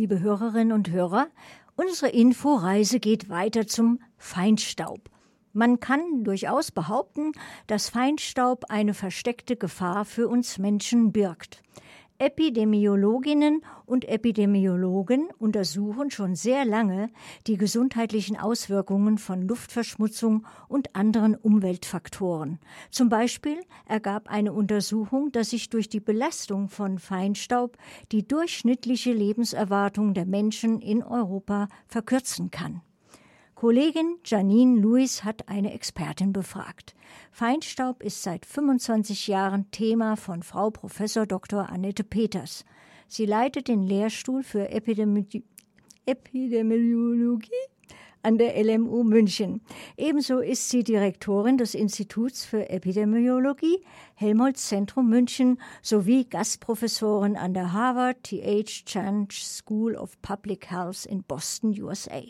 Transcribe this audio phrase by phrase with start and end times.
[0.00, 1.28] Liebe Hörerinnen und Hörer,
[1.76, 5.10] unsere Inforeise geht weiter zum Feinstaub.
[5.52, 7.32] Man kann durchaus behaupten,
[7.66, 11.60] dass Feinstaub eine versteckte Gefahr für uns Menschen birgt.
[12.20, 17.08] Epidemiologinnen und Epidemiologen untersuchen schon sehr lange
[17.46, 22.58] die gesundheitlichen Auswirkungen von Luftverschmutzung und anderen Umweltfaktoren.
[22.90, 27.78] Zum Beispiel ergab eine Untersuchung, dass sich durch die Belastung von Feinstaub
[28.12, 32.82] die durchschnittliche Lebenserwartung der Menschen in Europa verkürzen kann.
[33.60, 36.94] Kollegin Janine Lewis hat eine Expertin befragt.
[37.30, 40.96] Feinstaub ist seit 25 Jahren Thema von Frau Prof.
[41.28, 41.68] Dr.
[41.68, 42.64] Annette Peters.
[43.06, 45.26] Sie leitet den Lehrstuhl für Epidemi
[46.06, 47.50] Epidemiologie
[48.22, 49.60] an der LMU München.
[49.96, 53.82] Ebenso ist sie Direktorin des Instituts für Epidemiologie
[54.14, 58.84] Helmholtz Zentrum München sowie Gastprofessorin an der Harvard T.H.
[58.84, 62.22] Chan School of Public Health in Boston, USA.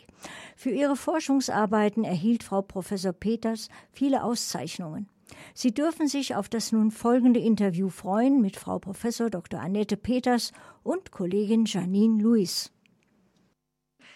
[0.55, 5.09] Für ihre Forschungsarbeiten erhielt Frau Professor Peters viele Auszeichnungen.
[5.53, 9.59] Sie dürfen sich auf das nun folgende Interview freuen mit Frau Professor Dr.
[9.59, 10.51] Annette Peters
[10.83, 12.71] und Kollegin Janine Luis.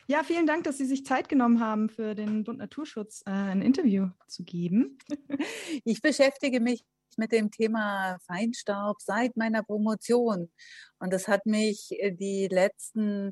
[0.07, 3.61] Ja, vielen Dank, dass Sie sich Zeit genommen haben, für den Bund Naturschutz äh, ein
[3.61, 4.97] Interview zu geben.
[5.83, 6.83] Ich beschäftige mich
[7.17, 10.51] mit dem Thema Feinstaub seit meiner Promotion.
[10.99, 13.31] Und das hat mich äh, die letzten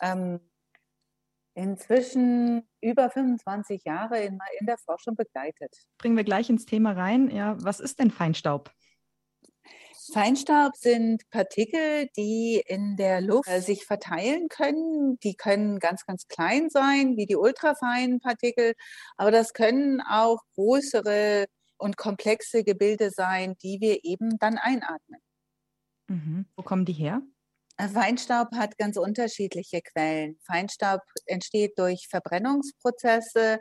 [0.00, 0.40] ähm,
[1.54, 5.74] inzwischen über 25 Jahre in, in der Forschung begleitet.
[5.98, 7.30] Bringen wir gleich ins Thema rein.
[7.30, 8.72] Ja, was ist denn Feinstaub?
[10.12, 15.18] Feinstaub sind Partikel, die in der Luft äh, sich verteilen können.
[15.20, 18.74] Die können ganz, ganz klein sein, wie die ultrafeinen Partikel,
[19.16, 21.46] aber das können auch größere
[21.78, 25.20] und komplexe Gebilde sein, die wir eben dann einatmen.
[26.08, 26.46] Mhm.
[26.56, 27.22] Wo kommen die her?
[27.76, 30.38] Äh, Feinstaub hat ganz unterschiedliche Quellen.
[30.44, 33.58] Feinstaub entsteht durch Verbrennungsprozesse,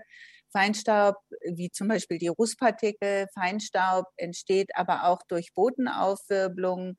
[0.51, 6.97] Feinstaub, wie zum Beispiel die Rußpartikel, Feinstaub entsteht aber auch durch Bodenaufwirbelung.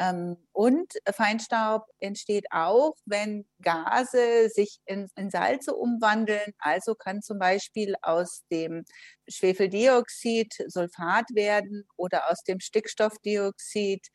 [0.00, 6.54] Ähm, und Feinstaub entsteht auch, wenn Gase sich in, in, Salze umwandeln.
[6.58, 8.84] Also kann zum Beispiel aus dem
[9.28, 14.06] Schwefeldioxid Sulfat werden oder aus dem Stickstoffdioxid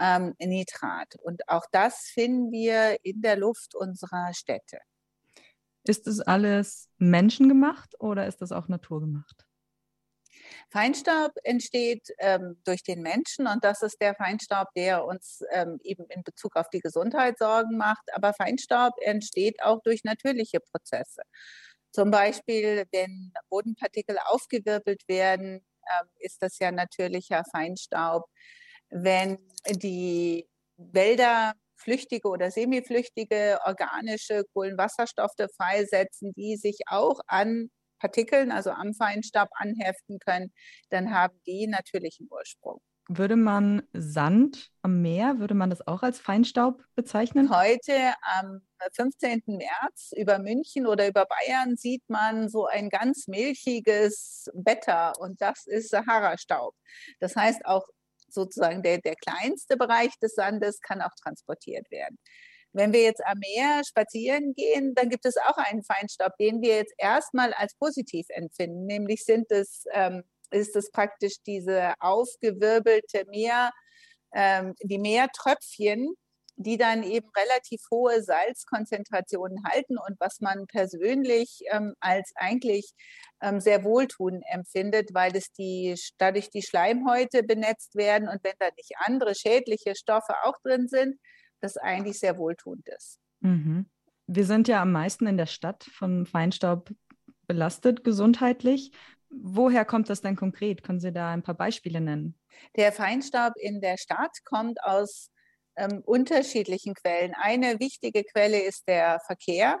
[0.00, 1.14] ähm, Nitrat.
[1.22, 4.80] Und auch das finden wir in der Luft unserer Städte.
[5.88, 9.46] Ist es alles menschengemacht oder ist das auch naturgemacht?
[10.70, 16.04] Feinstaub entsteht ähm, durch den Menschen und das ist der Feinstaub, der uns ähm, eben
[16.10, 18.04] in Bezug auf die Gesundheit Sorgen macht.
[18.12, 21.22] Aber Feinstaub entsteht auch durch natürliche Prozesse.
[21.90, 28.26] Zum Beispiel, wenn Bodenpartikel aufgewirbelt werden, äh, ist das ja natürlicher Feinstaub.
[28.90, 29.38] Wenn
[29.70, 38.94] die Wälder flüchtige oder semiflüchtige organische Kohlenwasserstoffe freisetzen, die sich auch an Partikeln, also am
[38.94, 40.52] Feinstaub anheften können,
[40.90, 42.80] dann haben die natürlichen Ursprung.
[43.10, 47.48] Würde man Sand am Meer, würde man das auch als Feinstaub bezeichnen?
[47.48, 48.60] Heute am
[48.92, 49.44] 15.
[49.46, 55.66] März über München oder über Bayern sieht man so ein ganz milchiges Wetter und das
[55.66, 56.74] ist Sahara-Staub.
[57.18, 57.88] Das heißt, auch
[58.32, 62.18] sozusagen der, der kleinste Bereich des Sandes kann auch transportiert werden.
[62.72, 66.76] Wenn wir jetzt am Meer spazieren gehen, dann gibt es auch einen Feinstaub, den wir
[66.76, 68.86] jetzt erstmal als positiv empfinden.
[68.86, 73.70] Nämlich sind es, ähm, ist es praktisch diese aufgewirbelte Meer,
[74.34, 76.14] ähm, die Meertröpfchen,
[76.58, 82.92] die dann eben relativ hohe Salzkonzentrationen halten und was man persönlich ähm, als eigentlich
[83.40, 88.66] ähm, sehr wohltuend empfindet, weil es die dadurch die Schleimhäute benetzt werden und wenn da
[88.76, 91.18] nicht andere schädliche Stoffe auch drin sind,
[91.60, 93.18] das eigentlich sehr wohltuend ist.
[93.40, 93.88] Mhm.
[94.26, 96.90] Wir sind ja am meisten in der Stadt von Feinstaub
[97.46, 98.90] belastet gesundheitlich.
[99.30, 100.82] Woher kommt das denn konkret?
[100.82, 102.38] Können Sie da ein paar Beispiele nennen?
[102.76, 105.30] Der Feinstaub in der Stadt kommt aus
[105.78, 107.34] ähm, unterschiedlichen Quellen.
[107.34, 109.80] Eine wichtige Quelle ist der Verkehr.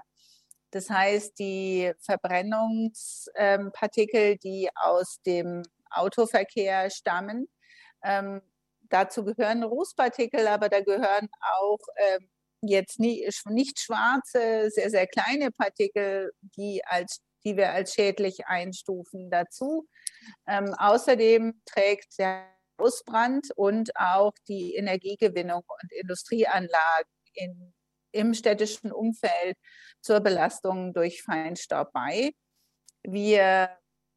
[0.70, 7.48] Das heißt, die Verbrennungspartikel, ähm, die aus dem Autoverkehr stammen.
[8.02, 8.42] Ähm,
[8.90, 11.28] dazu gehören Rußpartikel, aber da gehören
[11.58, 12.28] auch ähm,
[12.62, 19.30] jetzt nie, nicht schwarze, sehr, sehr kleine Partikel, die als die wir als schädlich einstufen
[19.30, 19.86] dazu.
[20.46, 22.44] Ähm, außerdem trägt der
[22.78, 27.74] Ausbrand und auch die Energiegewinnung und Industrieanlagen in,
[28.12, 29.56] im städtischen Umfeld
[30.00, 32.32] zur Belastung durch Feinstaub bei.
[33.02, 33.70] Wir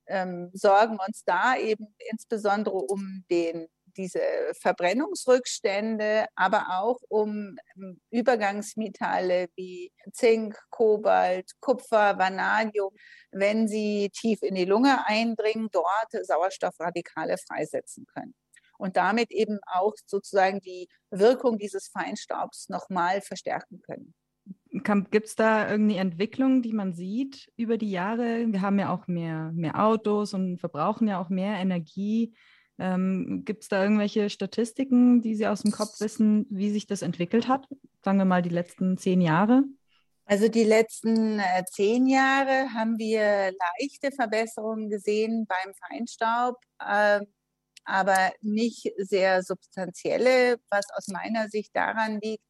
[0.08, 3.68] ähm, sorgen uns da eben insbesondere um den
[3.98, 4.22] diese
[4.54, 12.94] Verbrennungsrückstände, aber auch um ähm, Übergangsmetalle wie Zink, Kobalt, Kupfer, Vanadium,
[13.32, 18.34] wenn sie tief in die Lunge eindringen, dort Sauerstoffradikale freisetzen können
[18.82, 24.14] und damit eben auch sozusagen die Wirkung dieses Feinstaubs nochmal verstärken können.
[25.12, 28.46] Gibt es da irgendeine Entwicklung, die man sieht über die Jahre?
[28.48, 32.34] Wir haben ja auch mehr, mehr Autos und verbrauchen ja auch mehr Energie.
[32.80, 37.04] Ähm, Gibt es da irgendwelche Statistiken, die Sie aus dem Kopf wissen, wie sich das
[37.04, 37.68] entwickelt hat?
[38.04, 39.64] Sagen wir mal die letzten zehn Jahre.
[40.26, 46.56] Also die letzten äh, zehn Jahre haben wir leichte Verbesserungen gesehen beim Feinstaub.
[46.80, 47.22] Äh,
[47.86, 52.44] aber nicht sehr substanzielle, was aus meiner Sicht daran liegt,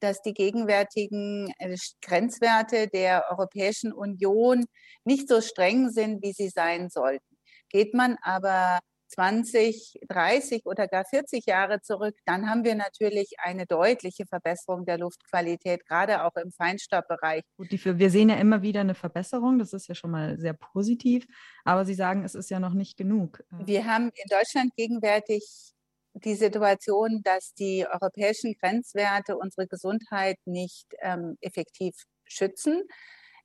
[0.00, 4.64] dass die gegenwärtigen äh, Grenzwerte der Europäischen Union
[5.04, 7.36] nicht so streng sind, wie sie sein sollten.
[7.68, 8.80] Geht man aber
[9.10, 14.98] 20, 30 oder gar 40 Jahre zurück, dann haben wir natürlich eine deutliche Verbesserung der
[14.98, 17.42] Luftqualität, gerade auch im Feinstaubbereich.
[17.56, 20.54] Gut, die, wir sehen ja immer wieder eine Verbesserung, das ist ja schon mal sehr
[20.54, 21.26] positiv,
[21.64, 23.42] aber Sie sagen, es ist ja noch nicht genug.
[23.50, 25.74] Wir haben in Deutschland gegenwärtig
[26.14, 32.82] die Situation, dass die europäischen Grenzwerte unsere Gesundheit nicht ähm, effektiv schützen.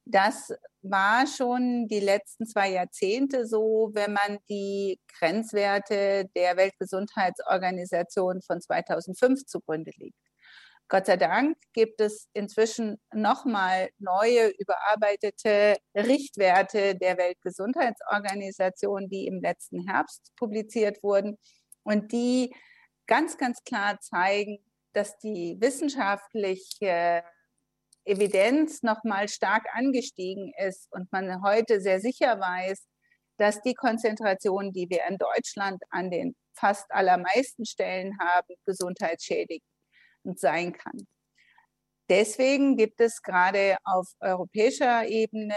[0.05, 0.53] Das
[0.83, 9.45] war schon die letzten zwei Jahrzehnte so, wenn man die Grenzwerte der Weltgesundheitsorganisation von 2005
[9.45, 10.15] zugrunde legt.
[10.87, 19.87] Gott sei Dank gibt es inzwischen nochmal neue, überarbeitete Richtwerte der Weltgesundheitsorganisation, die im letzten
[19.87, 21.39] Herbst publiziert wurden
[21.81, 22.53] und die
[23.07, 24.59] ganz, ganz klar zeigen,
[24.93, 27.23] dass die wissenschaftliche
[28.05, 32.85] Evidenz nochmal stark angestiegen ist und man heute sehr sicher weiß,
[33.37, 39.63] dass die Konzentration, die wir in Deutschland an den fast allermeisten Stellen haben, gesundheitsschädigend
[40.35, 41.05] sein kann.
[42.09, 45.55] Deswegen gibt es gerade auf europäischer Ebene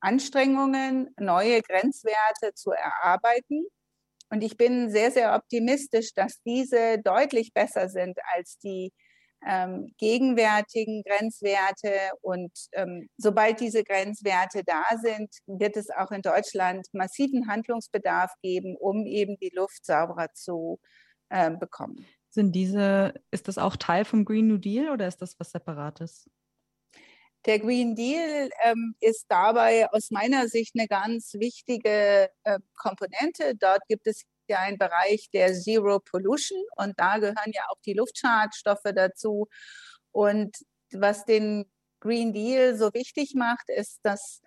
[0.00, 3.66] Anstrengungen, neue Grenzwerte zu erarbeiten.
[4.30, 8.92] Und ich bin sehr, sehr optimistisch, dass diese deutlich besser sind als die
[9.46, 11.90] ähm, gegenwärtigen Grenzwerte.
[12.20, 18.76] Und ähm, sobald diese Grenzwerte da sind, wird es auch in Deutschland massiven Handlungsbedarf geben,
[18.76, 20.80] um eben die Luft sauberer zu
[21.28, 22.04] äh, bekommen.
[22.28, 26.28] Sind diese, ist das auch Teil vom Green New Deal oder ist das was Separates?
[27.46, 33.54] Der Green Deal ähm, ist dabei aus meiner Sicht eine ganz wichtige äh, Komponente.
[33.56, 37.94] Dort gibt es ja ein Bereich der Zero Pollution und da gehören ja auch die
[37.94, 39.48] Luftschadstoffe dazu.
[40.12, 40.56] Und
[40.92, 41.70] was den
[42.00, 44.40] Green Deal so wichtig macht, ist, dass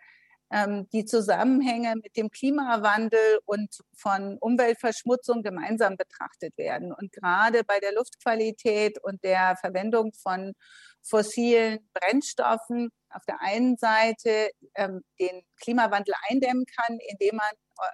[0.51, 6.91] ähm, die Zusammenhänge mit dem Klimawandel und von Umweltverschmutzung gemeinsam betrachtet werden.
[6.91, 10.53] Und gerade bei der Luftqualität und der Verwendung von
[11.01, 17.51] fossilen Brennstoffen auf der einen Seite ähm, den Klimawandel eindämmen kann, indem man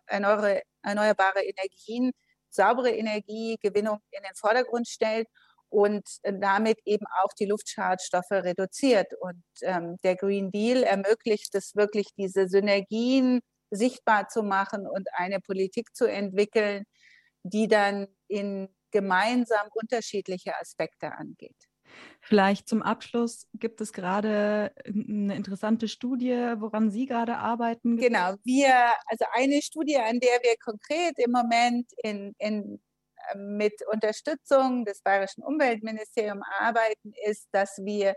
[0.08, 2.12] erneuerbare, erneuerbare Energien,
[2.50, 5.28] saubere Energiegewinnung in den Vordergrund stellt
[5.70, 9.08] und damit eben auch die Luftschadstoffe reduziert.
[9.20, 13.42] Und ähm, der Green Deal ermöglicht es wirklich, diese Synergien
[13.72, 16.86] sichtbar zu machen und eine Politik zu entwickeln,
[17.44, 21.58] die dann in gemeinsam unterschiedliche Aspekte angeht.
[22.22, 27.98] Vielleicht zum Abschluss gibt es gerade eine interessante Studie, woran Sie gerade arbeiten.
[27.98, 28.74] Genau, wir,
[29.06, 32.82] also eine Studie, an der wir konkret im Moment in, in,
[33.32, 38.16] ähm, mit Unterstützung des Bayerischen Umweltministeriums arbeiten, ist, dass wir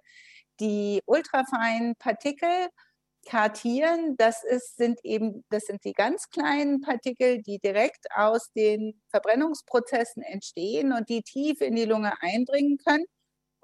[0.59, 2.69] die ultrafeinen Partikel
[3.27, 4.17] kartieren.
[4.17, 10.23] Das ist, sind eben, das sind die ganz kleinen Partikel, die direkt aus den Verbrennungsprozessen
[10.23, 13.05] entstehen und die tief in die Lunge eindringen können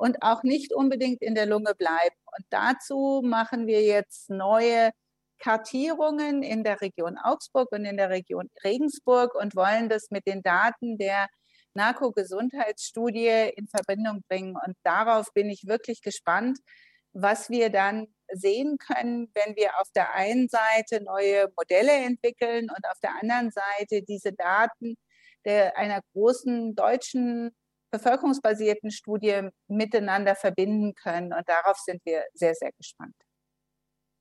[0.05, 2.17] und auch nicht unbedingt in der Lunge bleiben.
[2.37, 4.91] Und dazu machen wir jetzt neue
[5.39, 10.43] Kartierungen in der Region Augsburg und in der Region Regensburg und wollen das mit den
[10.43, 11.29] Daten der
[11.73, 14.57] Narkogesundheitsstudie in Verbindung bringen.
[14.67, 16.59] Und darauf bin ich wirklich gespannt,
[17.15, 22.85] was wir dann sehen können, wenn wir auf der einen Seite neue Modelle entwickeln und
[22.91, 24.97] auf der anderen Seite diese Daten
[25.47, 27.57] der, einer großen deutschen
[27.95, 31.33] bevölkerungsbasierten Studie miteinander verbinden können.
[31.33, 33.15] Und darauf sind wir sehr, sehr gespannt.